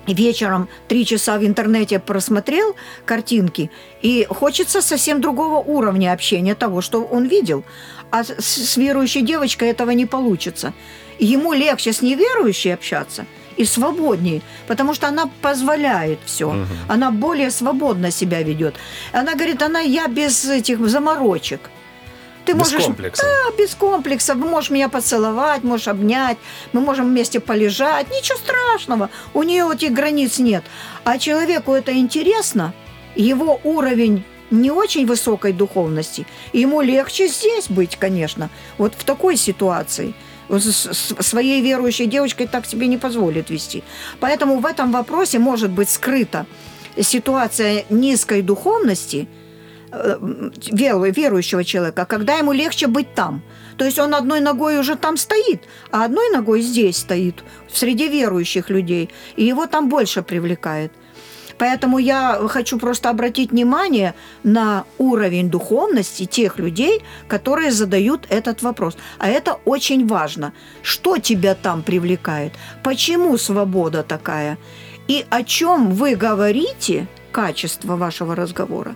вечером 0.06 0.68
три 0.88 1.04
часа 1.04 1.38
в 1.38 1.44
интернете 1.44 1.98
просмотрел 1.98 2.76
картинки, 3.04 3.70
и 4.02 4.26
хочется 4.28 4.82
совсем 4.82 5.20
другого 5.20 5.58
уровня 5.58 6.12
общения 6.12 6.54
того, 6.54 6.80
что 6.80 7.02
он 7.02 7.26
видел. 7.26 7.64
А 8.10 8.24
с, 8.24 8.38
с 8.38 8.76
верующей 8.76 9.22
девочкой 9.22 9.68
этого 9.68 9.90
не 9.90 10.06
получится. 10.06 10.72
Ему 11.18 11.52
легче 11.52 11.92
с 11.92 12.02
неверующей 12.02 12.74
общаться 12.74 13.26
и 13.56 13.64
свободнее, 13.64 14.40
потому 14.68 14.94
что 14.94 15.08
она 15.08 15.28
позволяет 15.42 16.20
все. 16.24 16.50
Мгм. 16.50 16.66
Она 16.88 17.10
более 17.10 17.50
свободно 17.50 18.10
себя 18.10 18.42
ведет. 18.42 18.74
Она 19.12 19.34
говорит, 19.34 19.62
она 19.62 19.80
я 19.80 20.06
без 20.06 20.44
этих 20.44 20.86
заморочек. 20.88 21.60
Ты 22.44 22.54
Без 22.54 22.60
можешь 22.60 22.84
комплексов. 22.86 23.26
да, 23.26 23.62
без 23.62 23.74
комплексов. 23.74 24.36
Можешь 24.36 24.70
меня 24.70 24.88
поцеловать, 24.88 25.64
можешь 25.64 25.88
обнять, 25.88 26.38
мы 26.72 26.80
можем 26.80 27.06
вместе 27.06 27.40
полежать. 27.40 28.08
Ничего 28.10 28.38
страшного. 28.38 29.10
У 29.34 29.42
нее 29.42 29.68
этих 29.70 29.92
границ 29.92 30.38
нет. 30.38 30.64
А 31.04 31.18
человеку 31.18 31.72
это 31.72 31.92
интересно, 31.92 32.72
его 33.16 33.60
уровень 33.64 34.24
не 34.50 34.70
очень 34.70 35.06
высокой 35.06 35.52
духовности, 35.52 36.26
ему 36.54 36.80
легче 36.80 37.28
здесь 37.28 37.68
быть, 37.68 37.96
конечно, 37.96 38.48
вот 38.78 38.94
в 38.96 39.04
такой 39.04 39.36
ситуации. 39.36 40.14
Своей 40.48 41.60
верующей 41.60 42.06
девочкой 42.06 42.46
так 42.46 42.66
себе 42.66 42.86
не 42.86 42.96
позволит 42.96 43.50
вести. 43.50 43.82
Поэтому 44.20 44.58
в 44.58 44.66
этом 44.66 44.92
вопросе 44.92 45.38
может 45.38 45.70
быть 45.70 45.90
скрыта 45.90 46.46
ситуация 47.00 47.84
низкой 47.90 48.42
духовности– 48.42 49.28
э, 49.92 50.16
веру- 50.72 51.10
верующего 51.10 51.64
человека, 51.64 52.04
когда 52.04 52.38
ему 52.38 52.52
легче 52.52 52.86
быть 52.86 53.14
там. 53.14 53.42
То 53.76 53.84
есть 53.84 53.98
он 53.98 54.14
одной 54.14 54.40
ногой 54.40 54.78
уже 54.78 54.96
там 54.96 55.16
стоит, 55.16 55.62
а 55.90 56.04
одной 56.04 56.30
ногой 56.30 56.62
здесь 56.62 56.96
стоит, 56.96 57.44
среди 57.72 58.08
верующих 58.08 58.70
людей, 58.70 59.10
и 59.36 59.44
его 59.44 59.66
там 59.66 59.88
больше 59.88 60.22
привлекает. 60.22 60.92
Поэтому 61.58 61.98
я 61.98 62.38
хочу 62.48 62.78
просто 62.78 63.10
обратить 63.10 63.50
внимание 63.50 64.14
на 64.44 64.84
уровень 64.98 65.50
духовности 65.50 66.24
тех 66.24 66.58
людей, 66.58 67.02
которые 67.26 67.72
задают 67.72 68.26
этот 68.30 68.62
вопрос. 68.62 68.96
А 69.18 69.28
это 69.28 69.58
очень 69.64 70.06
важно. 70.06 70.52
Что 70.82 71.18
тебя 71.18 71.54
там 71.54 71.82
привлекает? 71.82 72.52
Почему 72.82 73.36
свобода 73.38 74.02
такая? 74.02 74.58
И 75.08 75.24
о 75.30 75.42
чем 75.42 75.90
вы 75.90 76.14
говорите, 76.14 77.06
качество 77.32 77.96
вашего 77.96 78.34
разговора, 78.34 78.94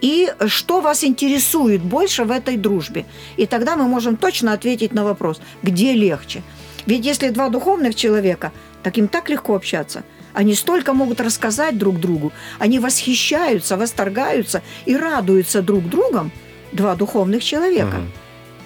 и 0.00 0.32
что 0.46 0.80
вас 0.80 1.02
интересует 1.04 1.82
больше 1.82 2.24
в 2.24 2.30
этой 2.30 2.56
дружбе. 2.56 3.04
И 3.36 3.46
тогда 3.46 3.76
мы 3.76 3.88
можем 3.88 4.16
точно 4.16 4.52
ответить 4.52 4.94
на 4.94 5.04
вопрос, 5.04 5.40
где 5.62 5.92
легче. 5.92 6.42
Ведь 6.86 7.04
если 7.04 7.30
два 7.30 7.48
духовных 7.48 7.94
человека, 7.94 8.52
так 8.82 8.98
им 8.98 9.08
так 9.08 9.28
легко 9.28 9.56
общаться. 9.56 10.04
Они 10.38 10.54
столько 10.54 10.92
могут 10.92 11.20
рассказать 11.20 11.76
друг 11.76 11.98
другу. 11.98 12.32
Они 12.60 12.78
восхищаются, 12.78 13.76
восторгаются 13.76 14.62
и 14.86 14.96
радуются 14.96 15.62
друг 15.62 15.88
другом, 15.88 16.30
два 16.70 16.94
духовных 16.94 17.42
человека. 17.42 17.96
Мгм. 17.96 18.12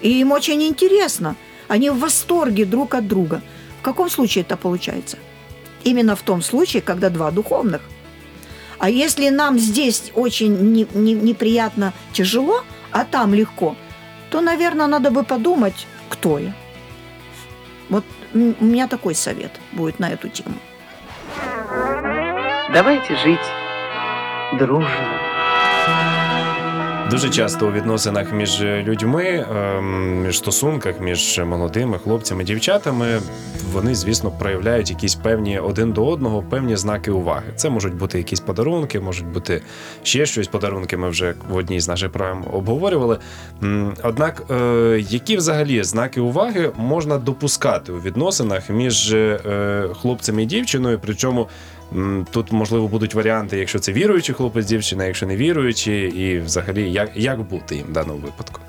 И 0.01 0.19
им 0.21 0.31
очень 0.31 0.61
интересно. 0.61 1.35
Они 1.67 1.89
в 1.89 1.97
восторге 1.97 2.65
друг 2.65 2.93
от 2.93 3.07
друга. 3.07 3.41
В 3.79 3.81
каком 3.81 4.11
случае 4.11 4.43
это 4.43 4.55
получается? 4.55 5.17
Именно 5.83 6.15
в 6.15 6.21
том 6.21 6.43
случае, 6.43 6.83
когда 6.83 7.09
два 7.09 7.31
духовных. 7.31 7.81
А 8.77 8.87
если 8.91 9.29
нам 9.29 9.57
здесь 9.57 10.11
очень 10.13 10.55
не- 10.73 10.87
не- 10.93 11.15
неприятно, 11.15 11.91
тяжело, 12.11 12.63
а 12.91 13.03
там 13.03 13.33
легко, 13.33 13.75
то, 14.29 14.41
наверное, 14.41 14.85
надо 14.85 15.09
бы 15.09 15.23
подумать, 15.23 15.87
кто 16.09 16.37
я. 16.37 16.53
Вот 17.89 18.03
у 18.35 18.63
меня 18.63 18.87
такой 18.87 19.15
совет 19.15 19.51
будет 19.71 19.97
на 19.97 20.11
эту 20.11 20.29
тему. 20.29 20.53
Давайте 22.73 23.15
жить 23.15 23.39
дружно. 24.59 24.89
Дуже 27.11 27.29
часто 27.29 27.67
у 27.67 27.71
відносинах 27.71 28.33
між 28.33 28.61
людьми, 28.61 29.45
ем, 29.55 30.21
між 30.23 30.37
стосунках 30.37 30.99
між 30.99 31.41
молодими 31.45 31.97
хлопцями, 31.97 32.43
дівчатами, 32.43 33.19
вони, 33.73 33.95
звісно, 33.95 34.31
проявляють 34.31 34.89
якісь 34.89 35.15
певні 35.15 35.59
один 35.59 35.91
до 35.91 36.05
одного, 36.05 36.43
певні 36.49 36.75
знаки 36.75 37.11
уваги. 37.11 37.53
Це 37.55 37.69
можуть 37.69 37.95
бути 37.95 38.17
якісь 38.17 38.39
подарунки, 38.39 38.99
можуть 38.99 39.27
бути 39.27 39.61
ще 40.03 40.25
щось. 40.25 40.47
Подарунки 40.47 40.97
ми 40.97 41.09
вже 41.09 41.33
в 41.49 41.55
одній 41.55 41.79
з 41.79 41.87
наших 41.87 42.11
програм 42.11 42.45
обговорювали. 42.53 43.17
Однак, 44.03 44.43
е, 44.51 45.05
які 45.09 45.37
взагалі 45.37 45.83
знаки 45.83 46.21
уваги 46.21 46.71
можна 46.77 47.17
допускати 47.17 47.91
у 47.91 47.99
відносинах 47.99 48.69
між 48.69 49.13
е, 49.13 49.89
хлопцем 50.01 50.39
і 50.39 50.45
дівчиною? 50.45 50.99
Причому 51.03 51.47
Тут 52.30 52.52
можливо 52.52 52.88
будуть 52.88 53.14
варіанти, 53.14 53.58
якщо 53.58 53.78
це 53.78 53.92
віруючий 53.92 54.34
хлопець, 54.34 54.66
дівчина, 54.66 55.04
якщо 55.04 55.26
не 55.26 55.36
віруючий, 55.36 56.02
і 56.10 56.38
взагалі 56.40 56.92
як, 56.92 57.10
як 57.14 57.40
бути 57.40 57.76
їм 57.76 57.86
в 57.86 57.92
даному 57.92 58.18
випадку. 58.18 58.60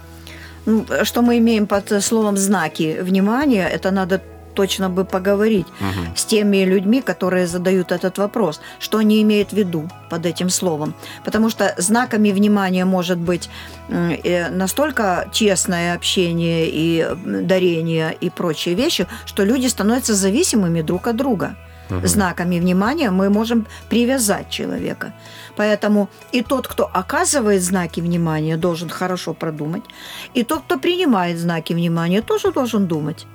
Ну, 0.65 0.85
Что 1.03 1.21
мы 1.21 1.37
имеем 1.37 1.65
под 1.67 1.91
э, 1.91 2.01
словом 2.01 2.37
знаки 2.37 2.97
внимания, 3.01 3.69
это 3.75 3.91
надо 3.91 4.19
точно 4.53 4.89
бы 4.89 5.05
поговорить 5.05 5.65
Угу. 5.81 6.05
с 6.15 6.25
теми 6.25 6.65
людьми, 6.65 7.01
которые 7.01 7.47
задают 7.47 7.91
этот 7.91 8.17
вопрос, 8.17 8.61
что 8.79 8.97
они 8.97 9.21
имеют 9.21 9.53
в 9.53 9.57
виду 9.57 9.89
под 10.09 10.25
этим 10.25 10.49
словом. 10.49 10.93
Потому 11.25 11.49
что 11.49 11.73
знаками 11.77 12.31
внимания 12.31 12.85
может 12.85 13.17
быть 13.17 13.49
м, 13.89 14.11
э, 14.23 14.49
настолько 14.49 15.25
честное 15.31 15.95
общение 15.95 16.67
и 16.69 17.01
м, 17.01 17.47
дарение 17.47 18.13
и 18.23 18.29
прочие 18.29 18.75
вещи, 18.75 19.07
что 19.25 19.45
люди 19.45 19.67
становятся 19.67 20.13
зависимыми 20.13 20.81
друг 20.83 21.07
от 21.07 21.15
друга. 21.15 21.55
Знаками 21.90 22.58
внимания 22.58 23.10
мы 23.10 23.28
можем 23.30 23.66
привязать 23.88 24.48
человека. 24.50 25.12
Поэтому 25.56 26.08
и 26.32 26.42
тот, 26.42 26.66
кто 26.66 26.90
оказывает 26.92 27.62
знаки 27.62 28.00
внимания, 28.00 28.56
должен 28.56 28.88
хорошо 28.88 29.34
продумать. 29.34 29.84
И 30.32 30.44
тот, 30.44 30.62
кто 30.62 30.78
принимает 30.78 31.38
знаки 31.38 31.74
внимания, 31.74 32.22
тоже 32.22 32.52
должен 32.52 32.86
думать. 32.86 33.26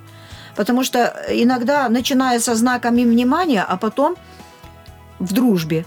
Потому 0.56 0.84
что 0.84 1.14
иногда, 1.30 1.88
начиная 1.88 2.40
со 2.40 2.54
знаками 2.54 3.04
внимания, 3.04 3.62
а 3.62 3.76
потом 3.76 4.16
в 5.20 5.32
дружбе, 5.32 5.84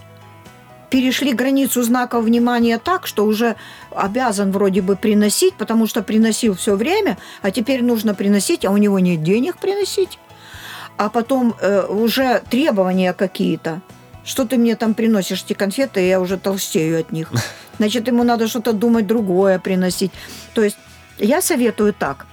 перешли 0.90 1.32
границу 1.32 1.82
знаков 1.82 2.24
внимания 2.24 2.78
так, 2.78 3.06
что 3.06 3.24
уже 3.26 3.56
обязан 3.90 4.52
вроде 4.52 4.80
бы 4.80 4.96
приносить, 4.96 5.54
потому 5.54 5.86
что 5.86 6.02
приносил 6.02 6.54
все 6.54 6.76
время, 6.76 7.18
а 7.42 7.50
теперь 7.50 7.82
нужно 7.82 8.14
приносить, 8.14 8.64
а 8.64 8.70
у 8.70 8.76
него 8.76 9.00
нет 9.00 9.22
денег 9.22 9.56
приносить. 9.56 10.18
А 10.96 11.08
потом 11.08 11.54
э, 11.60 11.86
уже 11.86 12.42
требования 12.50 13.12
какие-то. 13.12 13.80
Что 14.24 14.46
ты 14.46 14.56
мне 14.56 14.76
там 14.76 14.94
приносишь 14.94 15.44
эти 15.44 15.52
конфеты, 15.52 16.00
я 16.06 16.20
уже 16.20 16.38
толстею 16.38 17.00
от 17.00 17.12
них. 17.12 17.30
Значит, 17.78 18.06
ему 18.08 18.22
надо 18.22 18.48
что-то 18.48 18.72
думать 18.72 19.06
другое 19.06 19.58
приносить. 19.58 20.12
То 20.54 20.62
есть 20.62 20.78
я 21.18 21.42
советую 21.42 21.92
так. 21.92 22.26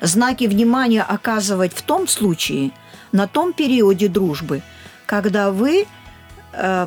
Знаки 0.00 0.44
внимания 0.44 1.02
оказывать 1.02 1.74
в 1.74 1.82
том 1.82 2.08
случае, 2.08 2.70
на 3.12 3.26
том 3.26 3.52
периоде 3.52 4.08
дружбы, 4.08 4.62
когда 5.06 5.50
вы 5.50 5.86
э, 6.52 6.86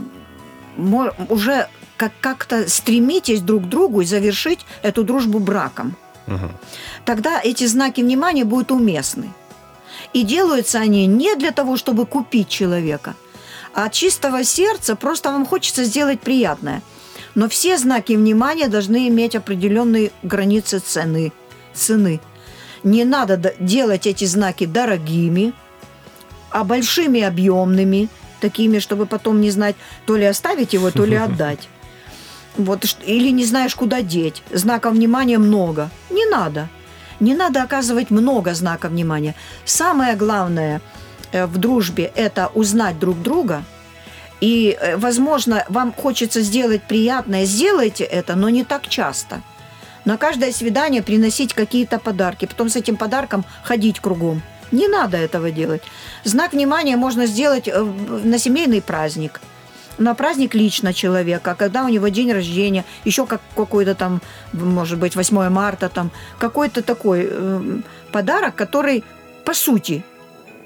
уже 1.29 1.67
как- 1.98 2.13
как-то 2.22 2.67
стремитесь 2.70 3.41
друг 3.41 3.63
к 3.63 3.67
другу 3.67 4.01
и 4.01 4.05
завершить 4.05 4.65
эту 4.82 5.03
дружбу 5.03 5.39
браком. 5.39 5.96
Мгм. 6.27 6.51
Тогда 7.05 7.41
эти 7.43 7.67
знаки 7.67 8.01
внимания 8.01 8.46
будут 8.46 8.72
уместны. 8.72 9.29
И 10.13 10.24
делаются 10.24 10.79
они 10.79 11.08
не 11.08 11.36
для 11.36 11.51
того, 11.51 11.75
чтобы 11.75 12.05
купить 12.05 12.48
человека, 12.48 13.15
а 13.74 13.86
от 13.86 13.93
чистого 13.93 14.43
сердца 14.43 14.96
просто 14.96 15.32
вам 15.32 15.46
хочется 15.46 15.84
сделать 15.84 16.22
приятное. 16.22 16.82
Но 17.36 17.50
все 17.50 17.77
знаки 17.77 18.13
внимания 18.13 18.67
должны 18.67 19.08
иметь 19.08 19.36
определенные 19.36 20.12
границы 20.22 20.79
цены. 20.79 21.32
цены. 21.74 22.22
Не 22.84 23.05
надо 23.05 23.55
делать 23.60 24.05
эти 24.05 24.25
знаки 24.25 24.65
дорогими, 24.65 25.53
а 26.51 26.63
большими 26.63 27.22
объемными, 27.22 28.10
такими, 28.39 28.79
чтобы 28.79 29.08
потом 29.08 29.41
не 29.41 29.50
знать, 29.50 29.75
то 30.05 30.15
ли 30.15 30.25
оставить 30.25 30.74
его, 30.74 30.91
то 30.91 31.05
ли 31.05 31.15
отдать. 31.27 31.67
Вот, 32.55 32.86
или 33.05 33.29
не 33.29 33.46
знаешь, 33.46 33.74
куда 33.74 34.03
деть. 34.03 34.43
Знаков 34.51 34.93
внимания 34.93 35.39
много. 35.39 35.89
Не 36.12 36.25
надо. 36.25 36.70
Не 37.24 37.36
надо 37.36 37.63
оказывать 37.63 38.12
много 38.12 38.53
знаков 38.53 38.92
внимания. 38.92 39.34
Самое 39.63 40.18
главное 40.18 40.82
э, 41.32 41.46
в 41.46 41.58
дружбе– 41.58 42.12
это 42.15 42.51
узнать 42.53 43.00
друг 43.00 43.22
друга. 43.22 43.63
И, 44.42 44.77
э, 44.77 44.98
возможно, 44.98 45.63
вам 45.70 45.94
хочется 45.94 46.42
сделать 46.42 46.84
приятное, 46.84 47.46
сделайте 47.46 48.03
это, 48.03 48.36
но 48.36 48.50
не 48.50 48.65
так 48.65 48.89
часто. 48.89 49.42
На 50.03 50.18
каждое 50.18 50.51
свидание 50.51 51.01
приносить 51.01 51.53
какие-то 51.53 51.98
подарки, 51.98 52.46
потом 52.46 52.68
с 52.68 52.75
этим 52.75 52.98
подарком 52.98 53.46
ходить 53.63 54.01
кругом. 54.01 54.42
Не 54.72 54.89
надо 54.89 55.15
этого 55.15 55.50
делать. 55.50 55.84
Знак 56.25 56.51
внимания 56.51 56.98
можно 56.98 57.25
сделать 57.25 57.70
э, 57.70 57.84
на 58.24 58.38
семейный 58.38 58.82
праздник– 58.82 59.39
на 59.97 60.13
праздник 60.13 60.55
лично 60.55 60.93
человека, 60.93 61.55
когда 61.57 61.85
у 61.85 61.89
него 61.89 62.07
день 62.07 62.31
рождения, 62.31 62.85
еще 63.05 63.25
как 63.25 63.41
какой-то 63.55 63.95
там, 63.95 64.21
может 64.53 65.00
быть, 65.00 65.15
8 65.15 65.50
марта, 65.50 65.89
там, 65.89 66.12
какой-то 66.39 66.81
такой 66.81 67.27
э, 67.29 67.79
подарок, 68.12 68.55
который, 68.55 69.03
по 69.45 69.53
сути, 69.53 70.03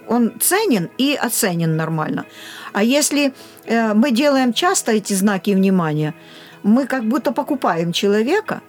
он 0.08 0.32
ценен 0.40 0.90
и 0.98 1.16
оценен 1.16 1.76
нормально. 1.76 2.26
А 2.74 2.84
если 2.84 3.34
э, 3.66 3.94
мы 3.94 4.12
делаем 4.12 4.54
часто 4.54 4.92
эти 4.92 5.14
знаки 5.14 5.52
внимания, 5.52 6.14
мы 6.64 6.88
как 6.88 7.04
будто 7.04 7.32
покупаем 7.32 7.92
человека, 7.92 8.62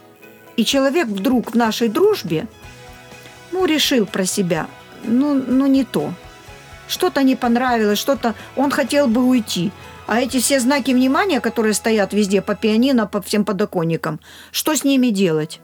и 0.56 0.64
человек 0.64 1.06
вдруг 1.06 1.52
в 1.52 1.54
нашей 1.56 1.88
дружбе, 1.88 2.46
ну, 3.52 3.64
решил 3.64 4.06
про 4.06 4.24
себя, 4.24 4.66
ну, 5.04 5.34
ну 5.34 5.66
не 5.66 5.84
то. 5.84 6.12
Что-то 6.88 7.22
не 7.22 7.36
понравилось, 7.36 7.98
что-то 7.98 8.34
он 8.56 8.70
хотел 8.70 9.06
бы 9.06 9.24
уйти. 9.24 9.70
А 10.08 10.20
эти 10.20 10.38
все 10.38 10.58
знаки 10.58 10.92
внимания, 10.94 11.38
которые 11.38 11.74
стоят 11.74 12.14
везде 12.14 12.40
по 12.40 12.54
пианино, 12.54 13.06
по 13.06 13.20
всем 13.20 13.44
подоконникам, 13.44 14.20
что 14.52 14.74
с 14.74 14.82
ними 14.82 15.08
делать? 15.10 15.60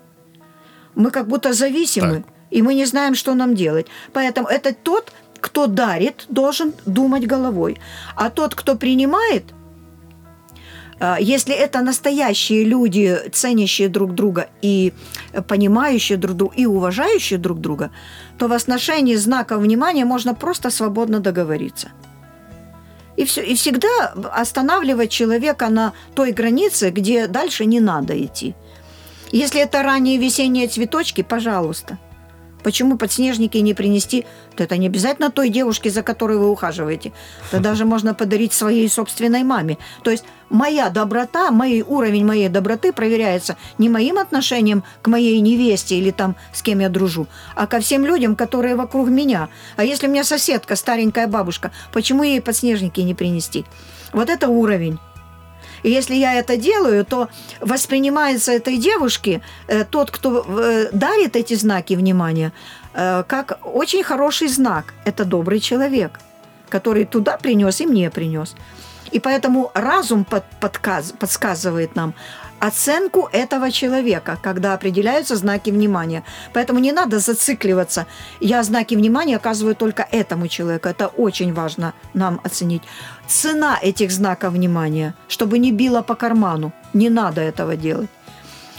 Мы 0.95 1.11
как 1.11 1.29
будто 1.29 1.55
зависимы, 1.55 2.17
Так. 2.17 2.25
и 2.51 2.61
мы 2.63 2.75
не 2.75 2.85
знаем, 2.85 3.15
что 3.15 3.35
нам 3.35 3.55
делать. 3.55 3.87
Поэтому 4.13 4.47
это 4.49 4.75
тот, 4.75 5.13
кто 5.41 5.67
дарит, 5.67 6.27
должен 6.29 6.75
думать 6.85 7.27
головой. 7.27 7.79
А 8.17 8.29
тот, 8.29 8.55
кто 8.55 8.75
принимает, 8.75 9.45
а, 11.01 11.17
если 11.19 11.55
это 11.55 11.81
настоящие 11.81 12.65
люди, 12.65 13.19
ценящие 13.33 13.89
друг 13.89 14.15
друга 14.15 14.49
и 14.63 14.93
понимающие 15.49 16.19
друг 16.19 16.37
друга 16.37 16.55
и 16.55 16.67
уважающие 16.67 17.39
друг 17.39 17.61
друга, 17.61 17.91
то 18.39 18.49
в 18.49 18.53
отношении 18.53 19.17
знаков 19.17 19.63
внимания 19.63 20.05
можно 20.05 20.35
просто 20.35 20.71
свободно 20.71 21.21
договориться. 21.21 21.89
И, 23.17 23.25
все, 23.25 23.43
и 23.43 23.55
всегда 23.55 24.15
останавливать 24.33 25.11
человека 25.11 25.69
на 25.69 25.93
той 26.15 26.33
границе, 26.33 26.91
где 26.91 27.27
дальше 27.27 27.65
не 27.65 27.81
надо 27.81 28.21
идти. 28.25 28.55
Если 29.33 29.61
это 29.61 29.83
ранние 29.83 30.19
весенние 30.19 30.69
цветочки, 30.69 31.23
пожалуйста. 31.23 31.99
Почему 32.65 32.97
подснежники 32.97 33.59
не 33.59 33.75
принести? 33.75 34.25
То 34.57 34.65
это 34.65 34.79
не 34.79 34.87
обязательно 34.87 35.31
той 35.31 35.51
девушке, 35.51 35.91
за 35.91 36.03
которой 36.03 36.39
вы 36.39 36.51
ухаживаете. 36.51 37.13
Это 37.51 37.61
даже 37.61 37.85
можно 37.85 38.15
подарить 38.15 38.55
своей 38.55 38.89
собственной 38.89 39.45
маме. 39.45 39.77
То 40.03 40.11
есть 40.11 40.25
моя 40.49 40.89
доброта, 40.89 41.51
мой 41.51 41.83
уровень 41.83 42.25
моей 42.25 42.49
доброты 42.49 42.93
проверяется 42.93 43.57
не 43.77 43.91
моим 43.91 44.19
отношением 44.19 44.83
к 45.03 45.09
моей 45.09 45.41
невесте 45.41 45.97
или 45.97 46.11
там 46.11 46.37
с 46.55 46.63
кем 46.63 46.79
я 46.81 46.89
дружу, 46.89 47.27
а 47.55 47.67
ко 47.67 47.81
всем 47.81 48.07
людям, 48.07 48.35
которые 48.35 48.77
вокруг 48.77 49.09
меня. 49.09 49.51
А 49.77 49.85
если 49.85 50.07
у 50.07 50.11
меня 50.11 50.25
соседка, 50.25 50.75
старенькая 50.75 51.27
бабушка, 51.27 51.71
почему 51.93 52.23
ей 52.23 52.41
подснежники 52.41 53.01
не 53.03 53.15
принести? 53.15 53.67
Вот 54.13 54.31
это 54.31 54.49
уровень. 54.49 54.99
И 55.85 55.91
если 55.91 56.15
я 56.17 56.35
это 56.35 56.57
делаю, 56.57 57.05
то 57.05 57.29
воспринимается 57.61 58.53
этой 58.53 58.79
девушке 58.79 59.41
э, 59.69 59.85
тот, 59.85 60.11
кто 60.11 60.45
э, 60.49 60.89
дарит 60.93 61.37
эти 61.37 61.55
знаки 61.55 61.95
внимания, 61.97 62.53
э, 62.95 63.23
как 63.29 63.59
очень 63.63 64.03
хороший 64.03 64.49
знак. 64.49 64.95
Это 65.05 65.25
добрый 65.25 65.61
человек, 65.61 66.19
который 66.71 67.05
туда 67.05 67.37
принес 67.37 67.81
и 67.81 67.87
мне 67.87 68.11
принес. 68.11 68.55
И 69.13 69.21
поэтому 69.21 69.71
разум 69.75 70.25
под- 70.25 70.45
подказ- 70.61 71.15
подсказывает 71.19 71.95
нам 71.97 72.15
оценку 72.67 73.29
этого 73.33 73.71
человека, 73.71 74.39
когда 74.43 74.75
определяются 74.75 75.37
знаки 75.37 75.71
внимания. 75.71 76.23
Поэтому 76.53 76.81
не 76.81 76.93
надо 76.93 77.19
зацикливаться. 77.19 78.07
Я 78.41 78.63
знаки 78.63 78.97
внимания 78.97 79.37
оказываю 79.37 79.75
только 79.75 80.07
этому 80.13 80.49
человеку. 80.49 80.89
Это 80.89 81.07
очень 81.07 81.53
важно 81.53 81.93
нам 82.15 82.41
оценить. 82.45 82.83
Цена 83.27 83.79
этих 83.83 84.11
знаков 84.11 84.53
внимания, 84.53 85.15
чтобы 85.29 85.59
не 85.59 85.73
било 85.73 86.03
по 86.03 86.15
карману. 86.15 86.73
Не 86.95 87.11
надо 87.11 87.41
этого 87.41 87.77
делать. 87.77 88.11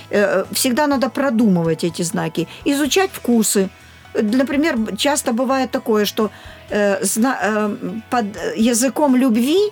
Э, 0.10 0.46
Всегда 0.52 0.88
надо 0.88 1.10
продумывать 1.10 1.84
эти 1.84 2.04
знаки, 2.04 2.48
изучать 2.66 3.12
вкусы. 3.14 3.70
Например, 4.14 4.76
часто 4.98 5.34
бывает 5.34 5.72
такое, 5.72 6.06
что 6.06 6.30
э, 6.70 7.04
э, 7.04 7.76
под 8.10 8.26
языком 8.58 9.16
любви 9.16 9.72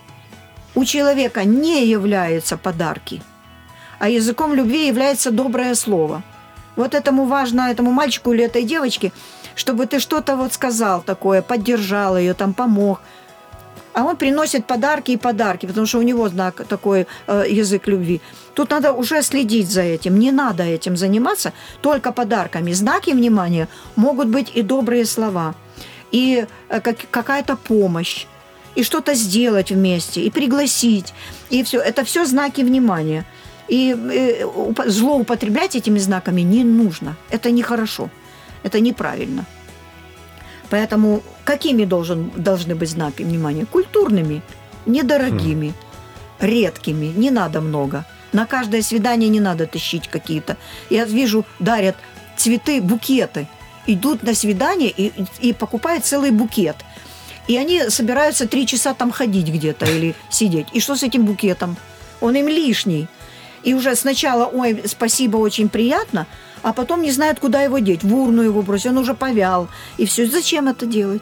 у 0.76 0.86
человека 0.86 1.43
не 1.45 1.88
являются 1.88 2.58
подарки, 2.58 3.21
а 4.04 4.10
языком 4.10 4.54
любви 4.54 4.88
является 4.88 5.32
доброе 5.32 5.76
слово. 5.76 6.24
Вот 6.76 6.94
этому 6.94 7.24
важно, 7.26 7.72
этому 7.72 7.92
мальчику 7.92 8.34
или 8.34 8.44
этой 8.44 8.63
девочке, 8.63 9.13
чтобы 9.56 9.86
ты 9.86 10.00
что-то 10.00 10.36
вот 10.36 10.52
сказал 10.52 11.02
такое, 11.02 11.42
поддержал 11.42 12.18
ее, 12.18 12.34
там 12.34 12.54
помог. 12.54 13.00
А 13.94 14.04
он 14.04 14.18
приносит 14.18 14.66
подарки 14.66 15.12
и 15.12 15.18
подарки, 15.18 15.68
потому 15.68 15.88
что 15.88 16.00
у 16.00 16.02
него 16.02 16.28
знак 16.28 16.66
такой 16.68 17.08
э, 17.28 17.46
язык 17.50 17.88
любви. 17.88 18.20
Тут 18.54 18.72
надо 18.72 18.92
уже 18.92 19.22
следить 19.22 19.70
за 19.72 19.84
этим. 19.84 20.20
Не 20.20 20.32
надо 20.32 20.63
этим 20.63 20.98
заниматься 20.98 21.54
только 21.82 22.12
подарками. 22.12 22.74
Знаки 22.74 23.12
внимания 23.12 23.70
могут 23.96 24.28
быть 24.28 24.52
и 24.54 24.63
добрые 24.63 25.06
слова, 25.06 25.56
и 26.12 26.46
э, 26.68 26.82
как- 26.82 27.10
какая-то 27.10 27.56
помощь, 27.56 28.26
и 28.76 28.84
что-то 28.84 29.13
сделать 29.13 29.72
вместе, 29.72 30.22
и 30.22 30.30
пригласить, 30.30 31.13
и 31.50 31.63
все. 31.63 31.80
Это 31.80 32.04
все 32.04 32.26
знаки 32.26 32.63
внимания. 32.63 33.24
И 33.67 33.91
э, 33.91 34.43
уп- 34.43 34.88
злоупотреблять 34.88 35.76
этими 35.76 35.99
знаками 35.99 36.41
не 36.41 36.63
нужно. 36.63 37.15
Это 37.30 37.52
нехорошо. 37.52 38.10
Это 38.63 38.80
неправильно. 38.80 39.45
Поэтому 40.69 41.21
какими 41.43 41.86
должен, 41.86 42.32
должны 42.36 42.76
быть 42.76 42.89
знаки 42.89 43.23
внимания? 43.23 43.65
Культурными, 43.65 44.41
недорогими, 44.86 45.73
редкими, 46.39 47.13
не 47.15 47.32
надо 47.32 47.62
много. 47.62 48.06
На 48.32 48.45
каждое 48.45 48.82
свидание 48.82 49.30
не 49.30 49.39
надо 49.39 49.67
тащить 49.67 50.08
какие-то. 50.08 50.58
Я 50.89 51.06
вижу, 51.06 51.45
дарят 51.60 51.95
цветы, 52.38 52.82
букеты. 52.82 53.47
Идут 53.86 54.23
на 54.23 54.34
свидание 54.34 54.89
и, 54.89 55.12
и 55.41 55.54
покупают 55.54 56.06
целый 56.06 56.32
букет. 56.32 56.78
И 57.47 57.58
они 57.58 57.89
собираются 57.89 58.47
три 58.47 58.65
часа 58.65 58.93
там 58.93 59.12
ходить 59.12 59.49
где-то 59.49 59.86
или 59.86 60.15
сидеть. 60.30 60.67
И 60.73 60.80
что 60.80 60.95
с 60.95 61.04
этим 61.04 61.26
букетом? 61.26 61.76
Он 62.21 62.36
им 62.36 62.47
лишний. 62.47 63.08
И 63.63 63.73
уже 63.73 63.95
сначала, 63.95 64.45
ой, 64.45 64.84
спасибо, 64.86 65.38
очень 65.38 65.69
приятно, 65.69 66.28
а 66.62 66.73
потом 66.73 67.02
не 67.02 67.12
знают, 67.12 67.39
куда 67.39 67.62
его 67.62 67.80
деть. 67.80 68.04
В 68.04 68.15
урну 68.15 68.41
его 68.41 68.62
бросить, 68.62 68.88
он 68.88 68.97
уже 68.97 69.13
повял. 69.13 69.67
И 69.97 70.06
все. 70.06 70.26
Зачем 70.26 70.67
это 70.67 70.86
делать? 70.86 71.21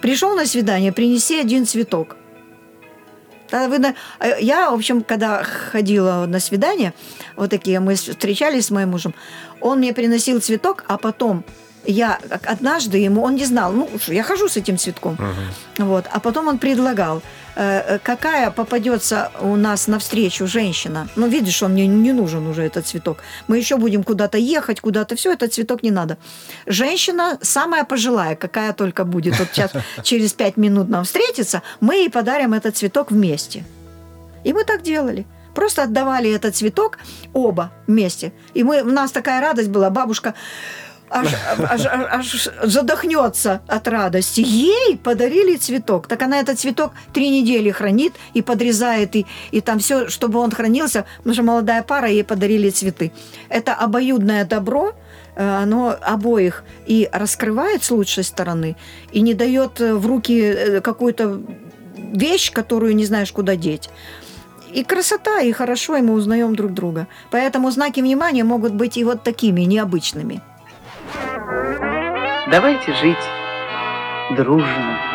Пришел 0.00 0.34
на 0.36 0.46
свидание, 0.46 0.92
принеси 0.92 1.40
один 1.40 1.66
цветок. 1.66 2.16
Э, 3.50 4.36
Я, 4.40 4.70
в 4.70 4.74
общем, 4.74 5.02
когда 5.02 5.42
ходила 5.42 6.26
на 6.26 6.40
свидание, 6.40 6.92
вот 7.36 7.50
такие, 7.50 7.80
мы 7.80 7.94
встречались 7.94 8.66
с 8.66 8.70
моим 8.70 8.90
мужем, 8.90 9.14
он 9.60 9.78
мне 9.78 9.92
приносил 9.92 10.40
цветок, 10.40 10.84
а 10.88 10.98
потом 10.98 11.44
я 11.86 12.18
однажды 12.46 12.98
ему, 12.98 13.22
он 13.22 13.34
не 13.34 13.44
знал, 13.44 13.72
ну, 13.72 13.88
я 14.08 14.22
хожу 14.22 14.48
с 14.48 14.56
этим 14.56 14.76
цветком, 14.78 15.14
Мгм. 15.14 15.86
вот, 15.88 16.04
а 16.10 16.20
потом 16.20 16.48
он 16.48 16.58
предлагал, 16.58 17.22
э, 17.56 17.96
э, 17.96 17.98
какая 18.02 18.50
попадется 18.50 19.30
у 19.40 19.56
нас 19.56 19.88
навстречу 19.88 20.46
женщина, 20.46 21.08
ну, 21.16 21.28
видишь, 21.28 21.62
он 21.62 21.72
мне 21.72 21.86
не 21.86 22.12
нужен 22.12 22.46
уже 22.46 22.62
этот 22.62 22.86
цветок, 22.86 23.18
мы 23.48 23.58
еще 23.58 23.76
будем 23.76 24.02
куда-то 24.02 24.38
ехать, 24.38 24.80
куда-то, 24.80 25.14
все, 25.14 25.32
этот 25.32 25.52
цветок 25.52 25.82
не 25.82 25.90
надо. 25.90 26.16
Женщина 26.66 27.38
самая 27.42 27.84
пожилая, 27.84 28.36
какая 28.36 28.72
только 28.72 29.04
будет, 29.04 29.38
вот 29.38 29.48
сейчас 29.52 29.72
через 30.02 30.32
пять 30.32 30.56
минут 30.56 30.88
нам 30.88 31.04
встретится, 31.04 31.62
мы 31.80 31.94
ей 31.96 32.10
подарим 32.10 32.54
этот 32.54 32.76
цветок 32.76 33.10
вместе. 33.10 33.64
И 34.44 34.52
мы 34.52 34.64
так 34.64 34.82
делали. 34.82 35.24
Просто 35.54 35.84
отдавали 35.84 36.30
этот 36.30 36.56
цветок 36.56 36.98
оба 37.32 37.70
вместе. 37.86 38.32
И 38.54 38.64
мы, 38.64 38.82
у 38.82 38.90
нас 38.90 39.12
такая 39.12 39.40
радость 39.40 39.68
была, 39.70 39.88
бабушка 39.88 40.34
аж, 41.10 41.28
аж- 41.58 41.86
аж- 41.86 42.08
аж 42.10 42.48
задохнется 42.62 43.60
от 43.66 43.88
радости. 43.88 44.40
Ей 44.40 44.96
подарили 44.96 45.56
цветок. 45.56 46.06
Так 46.06 46.22
она 46.22 46.40
этот 46.40 46.58
цветок 46.58 46.92
три 47.12 47.28
недели 47.28 47.70
хранит 47.70 48.14
и 48.34 48.42
подрезает, 48.42 49.16
и, 49.16 49.26
и 49.50 49.60
там 49.60 49.78
все, 49.78 50.08
чтобы 50.08 50.38
он 50.38 50.50
хранился, 50.50 51.04
потому 51.18 51.34
что 51.34 51.42
молодая 51.42 51.82
пара, 51.82 52.08
ей 52.08 52.24
подарили 52.24 52.70
цветы. 52.70 53.12
Это 53.48 53.74
обоюдное 53.74 54.44
добро, 54.44 54.92
э, 55.36 55.62
оно 55.62 55.96
обоих 56.00 56.64
и 56.86 57.08
раскрывает 57.12 57.84
с 57.84 57.90
лучшей 57.90 58.24
стороны, 58.24 58.76
и 59.12 59.20
не 59.20 59.34
дает 59.34 59.80
э, 59.80 59.94
в 59.94 60.06
руки 60.06 60.40
э, 60.40 60.80
какую-то 60.80 61.40
вещь, 62.12 62.52
которую 62.52 62.94
не 62.96 63.04
знаешь, 63.04 63.32
куда 63.32 63.56
деть. 63.56 63.90
И 64.72 64.82
красота, 64.82 65.40
и 65.40 65.52
хорошо, 65.52 65.96
и 65.96 66.02
мы 66.02 66.14
узнаем 66.14 66.56
друг 66.56 66.72
друга. 66.72 67.06
Поэтому 67.30 67.70
знаки 67.70 68.00
внимания 68.00 68.42
могут 68.42 68.72
быть 68.72 68.96
и 68.96 69.04
вот 69.04 69.22
такими, 69.22 69.60
необычными. 69.60 70.40
Давайте 72.50 72.94
жить 72.94 73.16
дружно. 74.36 75.13